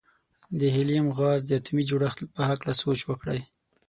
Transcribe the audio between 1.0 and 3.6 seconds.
غاز د اتومي جوړښت په هکله سوچ وکړئ.